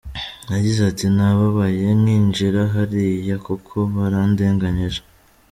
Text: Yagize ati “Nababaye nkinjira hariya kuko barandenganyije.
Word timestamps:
Yagize 0.53 0.81
ati 0.91 1.05
“Nababaye 1.15 1.85
nkinjira 1.99 2.61
hariya 2.73 3.35
kuko 3.47 3.75
barandenganyije. 3.95 5.01